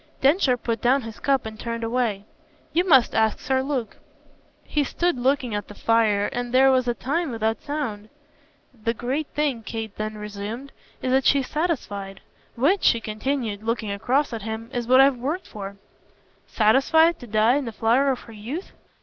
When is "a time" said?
6.87-7.29